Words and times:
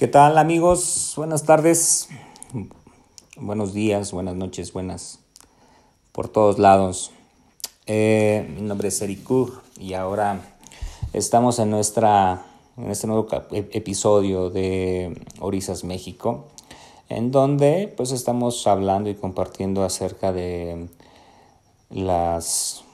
¿Qué 0.00 0.08
tal 0.08 0.38
amigos? 0.38 1.12
Buenas 1.14 1.44
tardes, 1.44 2.08
buenos 3.36 3.74
días, 3.74 4.12
buenas 4.12 4.34
noches, 4.34 4.72
buenas 4.72 5.18
por 6.12 6.28
todos 6.28 6.58
lados. 6.58 7.10
Eh, 7.84 8.50
mi 8.56 8.62
nombre 8.62 8.88
es 8.88 9.02
Eric 9.02 9.28
y 9.78 9.92
ahora 9.92 10.40
estamos 11.12 11.58
en, 11.58 11.68
nuestra, 11.68 12.46
en 12.78 12.90
este 12.90 13.08
nuevo 13.08 13.28
episodio 13.50 14.48
de 14.48 15.22
Orizas 15.38 15.84
México, 15.84 16.46
en 17.10 17.30
donde 17.30 17.92
pues 17.94 18.10
estamos 18.12 18.66
hablando 18.66 19.10
y 19.10 19.16
compartiendo 19.16 19.84
acerca 19.84 20.32
de 20.32 20.88
las 21.90 22.84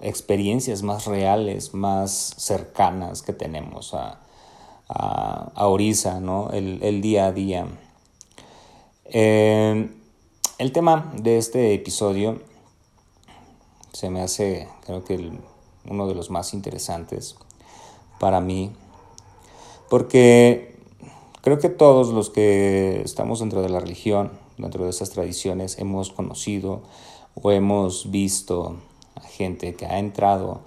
experiencias 0.00 0.82
más 0.82 1.06
reales, 1.06 1.72
más 1.72 2.34
cercanas 2.36 3.22
que 3.22 3.32
tenemos 3.32 3.94
a 3.94 4.20
a, 4.94 5.52
a 5.54 6.20
¿no? 6.20 6.50
el, 6.50 7.00
día 7.00 7.26
a 7.26 7.32
día. 7.32 7.66
Eh, 9.06 9.90
el 10.58 10.72
tema 10.72 11.12
de 11.16 11.38
este 11.38 11.74
episodio 11.74 12.40
se 13.92 14.10
me 14.10 14.22
hace, 14.22 14.68
creo 14.86 15.04
que 15.04 15.32
uno 15.88 16.06
de 16.06 16.14
los 16.14 16.30
más 16.30 16.54
interesantes 16.54 17.36
para 18.18 18.40
mí, 18.40 18.72
porque 19.90 20.76
creo 21.40 21.58
que 21.58 21.68
todos 21.68 22.08
los 22.08 22.30
que 22.30 23.02
estamos 23.02 23.40
dentro 23.40 23.62
de 23.62 23.68
la 23.68 23.80
religión, 23.80 24.32
dentro 24.58 24.84
de 24.84 24.90
esas 24.90 25.10
tradiciones, 25.10 25.78
hemos 25.78 26.12
conocido 26.12 26.82
o 27.34 27.50
hemos 27.50 28.10
visto 28.10 28.76
a 29.16 29.20
gente 29.22 29.74
que 29.74 29.86
ha 29.86 29.98
entrado 29.98 30.60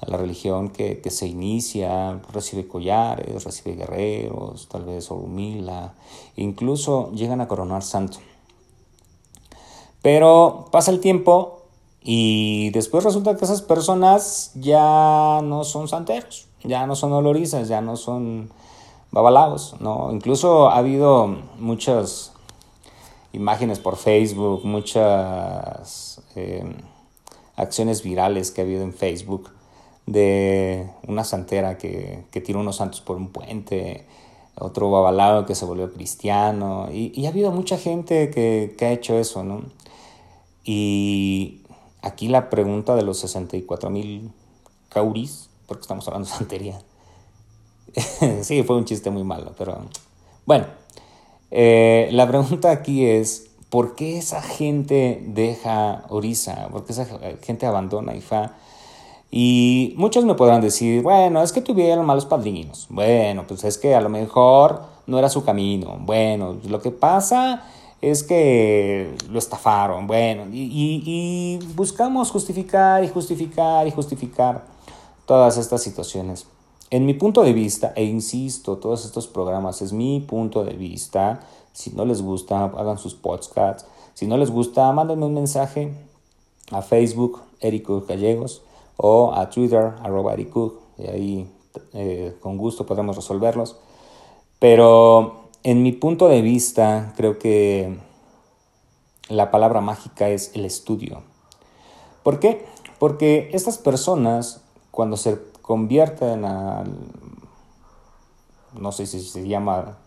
a 0.00 0.10
la 0.10 0.16
religión 0.18 0.68
que, 0.68 1.00
se 1.10 1.26
inicia, 1.26 2.20
recibe 2.32 2.68
collares, 2.68 3.44
recibe 3.44 3.76
guerreros, 3.76 4.68
tal 4.68 4.84
vez 4.84 5.10
humila, 5.10 5.94
incluso 6.36 7.10
llegan 7.12 7.40
a 7.40 7.48
coronar 7.48 7.82
santo. 7.82 8.18
Pero 10.02 10.66
pasa 10.70 10.90
el 10.90 11.00
tiempo 11.00 11.62
y 12.02 12.70
después 12.70 13.04
resulta 13.04 13.36
que 13.36 13.44
esas 13.44 13.62
personas 13.62 14.52
ya 14.54 15.40
no 15.42 15.64
son 15.64 15.88
santeros, 15.88 16.46
ya 16.62 16.86
no 16.86 16.94
son 16.94 17.12
olorizas, 17.12 17.68
ya 17.68 17.80
no 17.80 17.96
son 17.96 18.50
babalaos, 19.10 19.76
¿no? 19.80 20.12
Incluso 20.12 20.68
ha 20.68 20.76
habido 20.76 21.26
muchas 21.58 22.32
imágenes 23.32 23.78
por 23.78 23.96
Facebook, 23.96 24.64
muchas 24.64 26.20
eh, 26.36 26.64
acciones 27.56 28.02
virales 28.02 28.50
que 28.50 28.60
ha 28.60 28.64
habido 28.64 28.82
en 28.82 28.92
Facebook 28.92 29.55
de 30.06 30.88
una 31.06 31.24
santera 31.24 31.76
que, 31.78 32.24
que 32.30 32.40
tiró 32.40 32.60
unos 32.60 32.76
santos 32.76 33.00
por 33.00 33.16
un 33.16 33.28
puente, 33.28 34.06
otro 34.54 34.90
babalao 34.90 35.44
que 35.44 35.54
se 35.54 35.64
volvió 35.64 35.92
cristiano, 35.92 36.88
y, 36.92 37.26
ha 37.26 37.28
habido 37.28 37.50
mucha 37.50 37.76
gente 37.76 38.30
que, 38.30 38.74
que, 38.78 38.86
ha 38.86 38.92
hecho 38.92 39.18
eso, 39.18 39.44
¿no? 39.44 39.62
Y 40.64 41.62
aquí 42.02 42.28
la 42.28 42.50
pregunta 42.50 42.94
de 42.94 43.02
los 43.02 43.18
64 43.18 43.90
mil 43.90 44.30
cauris, 44.88 45.48
porque 45.66 45.82
estamos 45.82 46.06
hablando 46.06 46.28
de 46.28 46.34
santería. 46.34 46.80
sí, 48.42 48.62
fue 48.62 48.76
un 48.76 48.84
chiste 48.84 49.10
muy 49.10 49.24
malo, 49.24 49.54
pero 49.58 49.78
bueno, 50.44 50.66
eh, 51.50 52.08
la 52.12 52.26
pregunta 52.28 52.70
aquí 52.70 53.04
es, 53.04 53.48
¿por 53.70 53.94
qué 53.94 54.18
esa 54.18 54.42
gente 54.42 55.22
deja 55.26 56.04
Orisa? 56.08 56.68
¿Por 56.68 56.84
qué 56.84 56.92
esa 56.92 57.06
gente 57.42 57.66
abandona 57.66 58.14
Ifá? 58.14 58.54
Y 59.30 59.94
muchos 59.96 60.24
me 60.24 60.34
podrán 60.34 60.60
decir, 60.60 61.02
bueno, 61.02 61.42
es 61.42 61.52
que 61.52 61.60
tuvieron 61.60 62.06
malos 62.06 62.26
padrinos. 62.26 62.86
Bueno, 62.88 63.44
pues 63.46 63.64
es 63.64 63.76
que 63.76 63.94
a 63.94 64.00
lo 64.00 64.08
mejor 64.08 64.82
no 65.06 65.18
era 65.18 65.28
su 65.28 65.44
camino. 65.44 65.96
Bueno, 66.00 66.56
lo 66.68 66.80
que 66.80 66.90
pasa 66.90 67.64
es 68.00 68.22
que 68.22 69.14
lo 69.30 69.38
estafaron. 69.38 70.06
Bueno, 70.06 70.44
y, 70.52 71.58
buscamos 71.74 72.30
justificar 72.30 73.02
y 73.02 73.08
justificar 73.08 73.86
y 73.86 73.90
justificar 73.90 74.64
todas 75.26 75.56
estas 75.56 75.82
situaciones. 75.82 76.46
En 76.90 77.04
mi 77.04 77.14
punto 77.14 77.42
de 77.42 77.52
vista, 77.52 77.92
e 77.96 78.04
insisto, 78.04 78.76
todos 78.76 79.04
estos 79.04 79.26
programas 79.26 79.82
es 79.82 79.92
mi 79.92 80.20
punto 80.20 80.64
de 80.64 80.74
vista. 80.74 81.40
Si 81.72 81.90
no 81.90 82.04
les 82.04 82.22
gusta, 82.22 82.64
hagan 82.64 82.98
sus 82.98 83.14
podcasts. 83.14 83.86
Si 84.14 84.26
no 84.26 84.36
les 84.36 84.50
gusta, 84.50 84.90
mándenme 84.92 85.26
un 85.26 85.34
mensaje 85.34 85.92
a 86.70 86.80
Facebook, 86.80 87.42
Erico 87.60 88.04
Gallegos 88.06 88.62
o 88.96 89.32
a 89.34 89.50
Twitter, 89.50 89.94
arroba 90.02 90.34
Cook, 90.52 90.80
y 90.98 91.06
ahí 91.06 91.50
eh, 91.92 92.36
con 92.40 92.56
gusto 92.56 92.86
podemos 92.86 93.16
resolverlos. 93.16 93.76
Pero 94.58 95.50
en 95.62 95.82
mi 95.82 95.92
punto 95.92 96.28
de 96.28 96.42
vista, 96.42 97.12
creo 97.16 97.38
que 97.38 97.98
la 99.28 99.50
palabra 99.50 99.80
mágica 99.80 100.28
es 100.28 100.52
el 100.54 100.64
estudio. 100.64 101.22
¿Por 102.22 102.40
qué? 102.40 102.64
Porque 102.98 103.50
estas 103.52 103.78
personas, 103.78 104.62
cuando 104.90 105.16
se 105.16 105.38
convierten 105.62 106.44
al, 106.44 106.96
no 108.78 108.92
sé 108.92 109.06
si 109.06 109.20
se 109.20 109.46
llama 109.46 109.98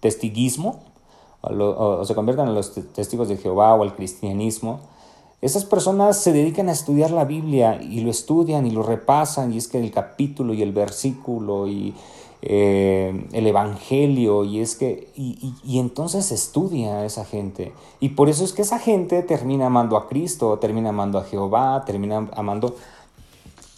testiguismo, 0.00 0.82
o, 1.42 1.50
o 1.50 2.04
se 2.04 2.14
convierten 2.14 2.48
a 2.48 2.52
los 2.52 2.72
testigos 2.94 3.28
de 3.28 3.36
Jehová 3.36 3.74
o 3.74 3.82
al 3.82 3.94
cristianismo, 3.94 4.80
esas 5.44 5.66
personas 5.66 6.18
se 6.18 6.32
dedican 6.32 6.70
a 6.70 6.72
estudiar 6.72 7.10
la 7.10 7.26
Biblia 7.26 7.78
y 7.82 8.00
lo 8.00 8.10
estudian 8.10 8.66
y 8.66 8.70
lo 8.70 8.82
repasan 8.82 9.52
y 9.52 9.58
es 9.58 9.68
que 9.68 9.78
el 9.78 9.90
capítulo 9.90 10.54
y 10.54 10.62
el 10.62 10.72
versículo 10.72 11.68
y 11.68 11.94
eh, 12.40 13.26
el 13.30 13.46
Evangelio 13.46 14.44
y 14.44 14.60
es 14.60 14.74
que 14.74 15.10
y, 15.14 15.78
entonces 15.78 16.32
estudia 16.32 17.00
a 17.00 17.04
esa 17.04 17.26
gente 17.26 17.74
y 18.00 18.10
por 18.10 18.30
eso 18.30 18.42
es 18.42 18.54
que 18.54 18.62
esa 18.62 18.78
gente 18.78 19.22
termina 19.22 19.66
amando 19.66 19.98
a 19.98 20.08
Cristo, 20.08 20.58
termina 20.58 20.88
amando 20.88 21.18
a 21.18 21.24
Jehová, 21.24 21.84
termina 21.84 22.26
amando 22.34 22.76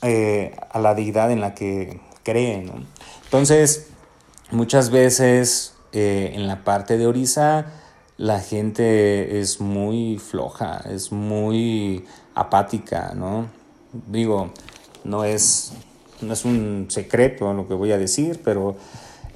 eh, 0.02 0.54
a 0.70 0.78
la 0.78 0.94
deidad 0.94 1.32
en 1.32 1.40
la 1.40 1.54
que 1.54 1.98
creen. 2.22 2.70
Entonces 3.24 3.88
muchas 4.52 4.90
veces 4.90 5.74
eh, 5.90 6.30
en 6.32 6.46
la 6.46 6.62
parte 6.62 6.96
de 6.96 7.08
Orisa 7.08 7.66
la 8.18 8.40
gente 8.40 9.40
es 9.40 9.60
muy 9.60 10.18
floja, 10.18 10.82
es 10.90 11.12
muy 11.12 12.04
apática, 12.34 13.12
¿no? 13.14 13.46
Digo, 14.10 14.50
no 15.04 15.24
es, 15.24 15.72
no 16.20 16.32
es 16.32 16.44
un 16.44 16.86
secreto 16.88 17.52
lo 17.52 17.68
que 17.68 17.74
voy 17.74 17.92
a 17.92 17.98
decir, 17.98 18.40
pero 18.42 18.76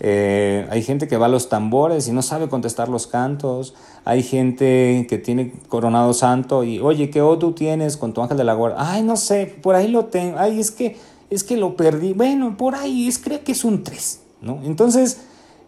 eh, 0.02 0.66
hay 0.70 0.82
gente 0.82 1.08
que 1.08 1.18
va 1.18 1.26
a 1.26 1.28
los 1.28 1.50
tambores 1.50 2.08
y 2.08 2.12
no 2.12 2.22
sabe 2.22 2.48
contestar 2.48 2.88
los 2.88 3.06
cantos. 3.06 3.74
Hay 4.06 4.22
gente 4.22 5.06
que 5.08 5.18
tiene 5.18 5.52
coronado 5.68 6.14
santo 6.14 6.64
y, 6.64 6.80
oye, 6.80 7.10
¿qué 7.10 7.20
tú 7.38 7.52
tienes 7.52 7.98
con 7.98 8.14
tu 8.14 8.22
ángel 8.22 8.38
de 8.38 8.44
la 8.44 8.54
guarda? 8.54 8.76
Ay, 8.78 9.02
no 9.02 9.16
sé, 9.16 9.46
por 9.62 9.74
ahí 9.74 9.88
lo 9.88 10.06
tengo. 10.06 10.38
Ay, 10.38 10.58
es 10.58 10.70
que, 10.70 10.96
es 11.28 11.44
que 11.44 11.58
lo 11.58 11.76
perdí. 11.76 12.14
Bueno, 12.14 12.56
por 12.56 12.74
ahí 12.74 13.08
es, 13.08 13.18
creo 13.18 13.44
que 13.44 13.52
es 13.52 13.62
un 13.62 13.84
3, 13.84 14.20
¿no? 14.40 14.60
Entonces, 14.64 15.20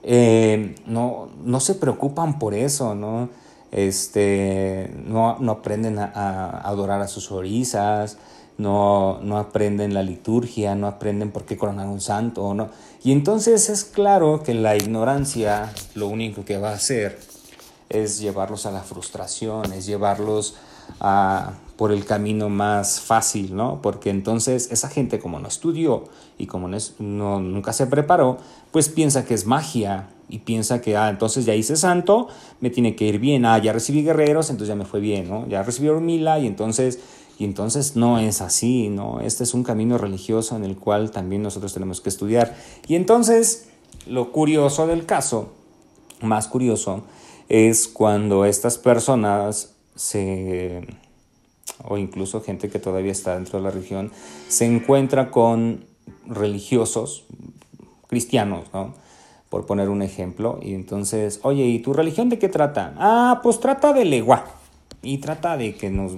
eh, 0.03 0.75
no, 0.87 1.29
no 1.45 1.61
se 1.61 1.75
preocupan 1.75 2.39
por 2.39 2.55
eso, 2.55 2.95
¿no? 2.95 3.29
Este, 3.71 4.93
no, 5.05 5.39
no 5.39 5.53
aprenden 5.53 5.99
a, 5.99 6.61
adorar 6.65 7.01
a 7.01 7.09
sus 7.09 7.33
orisas, 7.33 8.19
no, 8.59 9.21
no 9.23 9.39
aprenden 9.39 9.95
la 9.95 10.03
liturgia, 10.03 10.75
no 10.75 10.87
aprenden 10.87 11.31
por 11.31 11.45
qué 11.45 11.57
coronar 11.57 11.89
un 11.89 12.01
santo, 12.01 12.53
¿no? 12.53 12.69
Y 13.03 13.13
entonces 13.13 13.71
es 13.71 13.85
claro 13.85 14.43
que 14.43 14.55
la 14.55 14.77
ignorancia 14.77 15.73
lo 15.95 16.09
único 16.09 16.45
que 16.45 16.59
va 16.59 16.71
a 16.71 16.75
hacer 16.75 17.19
es 17.89 18.21
llevarlos 18.21 18.67
a 18.67 18.71
la 18.71 18.81
frustración, 18.81 19.73
es 19.73 19.87
llevarlos 19.87 20.57
a, 21.01 21.55
por 21.77 21.93
el 21.93 22.05
camino 22.05 22.49
más 22.49 23.01
fácil, 23.01 23.57
¿no? 23.57 23.81
Porque 23.83 24.11
entonces 24.11 24.69
esa 24.71 24.89
gente 24.89 25.19
como 25.19 25.41
no 25.41 25.49
estudió 25.49 26.05
y 26.39 26.47
como 26.47 26.69
no, 26.69 27.41
nunca 27.41 27.73
se 27.73 27.87
preparó, 27.87 28.39
pues 28.71 28.89
piensa 28.89 29.25
que 29.25 29.35
es 29.35 29.47
magia 29.47 30.11
y 30.29 30.41
piensa 30.41 30.81
que, 30.81 30.97
ah, 30.97 31.09
entonces 31.09 31.45
ya 31.45 31.55
hice 31.55 31.77
santo, 31.77 32.29
me 32.61 32.71
tiene 32.71 32.95
que 32.95 33.07
ir 33.07 33.19
bien, 33.19 33.45
ah, 33.45 33.59
ya 33.59 33.73
recibí 33.73 34.03
guerreros, 34.03 34.51
entonces 34.51 34.69
ya 34.69 34.77
me 34.77 34.85
fue 34.85 35.01
bien, 35.01 35.29
¿no? 35.29 35.47
Ya 35.49 35.63
recibí 35.63 35.89
hormila 35.89 36.39
y 36.39 36.47
entonces, 36.47 37.01
y 37.39 37.45
entonces 37.45 37.97
no 37.97 38.19
es 38.19 38.41
así, 38.41 38.89
¿no? 38.89 39.21
Este 39.21 39.45
es 39.45 39.55
un 39.55 39.65
camino 39.65 39.99
religioso 39.99 40.57
en 40.57 40.65
el 40.65 40.77
cual 40.77 41.11
también 41.11 41.43
nosotros 41.43 41.73
tenemos 41.73 42.01
que 42.01 42.09
estudiar. 42.11 42.57
Y 42.87 42.95
entonces, 42.95 43.69
lo 44.07 44.33
curioso 44.33 44.87
del 44.87 45.07
caso, 45.07 45.53
más 46.21 46.49
curioso, 46.49 47.03
es 47.49 47.89
cuando 47.89 48.45
estas 48.45 48.79
personas 48.79 49.75
se 49.95 50.87
o 51.85 51.99
incluso 51.99 52.41
gente 52.41 52.69
que 52.69 52.79
todavía 52.79 53.13
está 53.13 53.35
dentro 53.35 53.59
de 53.59 53.65
la 53.65 53.71
religión, 53.71 54.11
se 54.49 54.67
encuentra 54.67 55.31
con 55.31 55.85
religiosos 56.27 57.25
cristianos, 58.09 58.67
¿no? 58.73 58.95
Por 59.49 59.67
poner 59.67 59.89
un 59.89 60.03
ejemplo. 60.03 60.59
Y 60.63 60.75
entonces, 60.75 61.41
oye, 61.43 61.65
¿y 61.67 61.79
tu 61.81 61.93
religión 61.93 62.29
de 62.29 62.39
qué 62.39 62.49
trata? 62.49 62.95
Ah, 62.99 63.41
pues 63.43 63.61
trata 63.61 63.93
de 63.93 64.05
legua. 64.05 64.45
Y 65.03 65.19
trata 65.19 65.57
de 65.57 65.75
que 65.75 65.91
nos, 65.91 66.13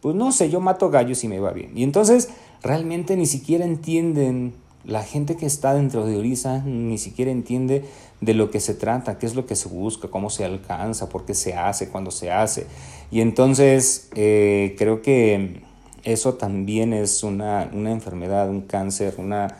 pues 0.00 0.14
no 0.14 0.32
sé, 0.32 0.50
yo 0.50 0.60
mato 0.60 0.90
gallos 0.90 1.24
y 1.24 1.28
me 1.28 1.40
va 1.40 1.52
bien. 1.52 1.76
Y 1.76 1.82
entonces 1.82 2.30
realmente 2.62 3.16
ni 3.16 3.26
siquiera 3.26 3.64
entienden 3.64 4.54
La 4.84 5.02
gente 5.02 5.36
que 5.36 5.46
está 5.46 5.74
dentro 5.74 6.06
de 6.06 6.16
Orisa 6.16 6.62
ni 6.64 6.98
siquiera 6.98 7.30
entiende 7.30 7.84
de 8.20 8.34
lo 8.34 8.50
que 8.50 8.60
se 8.60 8.74
trata, 8.74 9.18
qué 9.18 9.26
es 9.26 9.34
lo 9.34 9.46
que 9.46 9.56
se 9.56 9.68
busca, 9.68 10.08
cómo 10.08 10.30
se 10.30 10.44
alcanza, 10.44 11.08
por 11.08 11.24
qué 11.24 11.34
se 11.34 11.54
hace, 11.54 11.88
cuándo 11.88 12.10
se 12.10 12.30
hace. 12.30 12.66
Y 13.10 13.20
entonces 13.20 14.08
eh, 14.14 14.74
creo 14.78 15.02
que 15.02 15.62
eso 16.04 16.34
también 16.34 16.92
es 16.92 17.22
una, 17.22 17.70
una 17.72 17.90
enfermedad, 17.90 18.48
un 18.48 18.62
cáncer, 18.62 19.14
una 19.18 19.58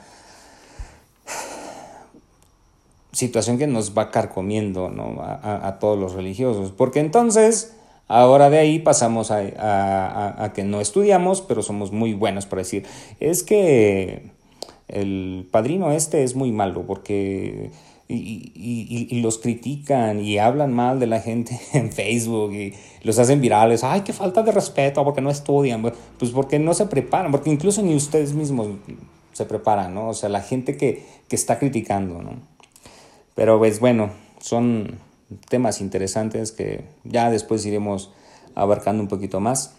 situación 3.12 3.58
que 3.58 3.66
nos 3.66 3.96
va 3.96 4.10
carcomiendo 4.10 4.88
¿no? 4.90 5.20
a, 5.20 5.66
a, 5.66 5.78
todos 5.78 5.98
los 5.98 6.12
religiosos. 6.12 6.72
Porque 6.72 7.00
entonces, 7.00 7.74
ahora 8.06 8.50
de 8.50 8.58
ahí 8.58 8.78
pasamos 8.78 9.30
a, 9.30 10.44
a, 10.44 10.52
que 10.52 10.64
no 10.64 10.80
estudiamos, 10.80 11.40
pero 11.42 11.62
somos 11.62 11.92
muy 11.92 12.14
buenos 12.14 12.46
para 12.46 12.62
decir, 12.62 12.86
es 13.20 13.42
que 13.42 14.30
el 14.88 15.46
padrino 15.50 15.92
este 15.92 16.24
es 16.24 16.34
muy 16.34 16.52
malo 16.52 16.84
porque... 16.86 17.70
Y, 18.10 18.52
y, 18.54 19.06
y, 19.10 19.20
los 19.20 19.36
critican 19.36 20.24
y 20.24 20.38
hablan 20.38 20.72
mal 20.72 20.98
de 20.98 21.06
la 21.06 21.20
gente 21.20 21.60
en 21.74 21.92
Facebook 21.92 22.54
y 22.54 22.72
los 23.02 23.18
hacen 23.18 23.42
virales. 23.42 23.84
Ay, 23.84 24.00
qué 24.00 24.14
falta 24.14 24.42
de 24.42 24.50
respeto 24.50 25.04
porque 25.04 25.20
no 25.20 25.28
estudian. 25.28 25.82
Pues 25.82 26.30
porque 26.30 26.58
no 26.58 26.72
se 26.72 26.86
preparan, 26.86 27.30
porque 27.30 27.50
incluso 27.50 27.82
ni 27.82 27.94
ustedes 27.94 28.32
mismos 28.32 28.68
se 29.34 29.44
preparan, 29.44 29.92
¿no? 29.92 30.08
O 30.08 30.14
sea, 30.14 30.30
la 30.30 30.40
gente 30.40 30.78
que, 30.78 31.04
que 31.28 31.36
está 31.36 31.58
criticando, 31.58 32.22
¿no? 32.22 32.36
Pero 33.34 33.58
pues 33.58 33.78
bueno, 33.78 34.10
son 34.40 34.98
temas 35.48 35.80
interesantes 35.80 36.52
que 36.52 36.84
ya 37.04 37.30
después 37.30 37.64
iremos 37.66 38.10
abarcando 38.54 39.02
un 39.02 39.08
poquito 39.08 39.40
más. 39.40 39.74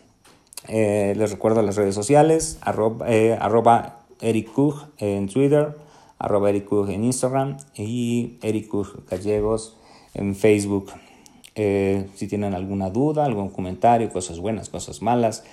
Eh, 0.68 1.14
les 1.18 1.32
recuerdo 1.32 1.62
las 1.62 1.76
redes 1.76 1.96
sociales, 1.96 2.58
arroba, 2.62 3.10
eh, 3.10 3.38
Eric 4.22 4.50
en 4.98 5.28
Twitter, 5.28 5.76
arroba 6.18 6.50
Eric 6.50 6.68
en 6.90 7.04
Instagram 7.04 7.58
y 7.76 8.38
Eric 8.42 8.70
Gallegos 9.10 9.78
en 10.14 10.36
Facebook. 10.36 10.92
Eh, 11.56 12.08
si 12.16 12.28
tienen 12.28 12.54
alguna 12.54 12.90
duda, 12.90 13.26
algún 13.26 13.50
comentario, 13.50 14.12
cosas 14.12 14.40
buenas, 14.40 14.70
cosas 14.70 15.02
malas, 15.02 15.44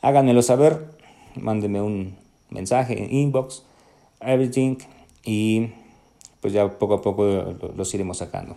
háganmelo 0.00 0.42
saber, 0.42 0.86
mándenme 1.36 1.82
un 1.82 2.16
mensaje 2.50 3.02
en 3.02 3.14
inbox, 3.14 3.64
everything 4.20 4.76
y 5.24 5.70
pues 6.40 6.52
ya 6.52 6.78
poco 6.78 6.94
a 6.94 7.02
poco 7.02 7.54
los 7.76 7.94
iremos 7.94 8.18
sacando. 8.18 8.56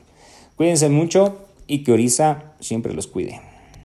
Cuídense 0.55 0.89
mucho 0.89 1.37
y 1.67 1.83
que 1.83 1.91
Orisa 1.91 2.53
siempre 2.59 2.93
los 2.93 3.07
cuide. 3.07 3.41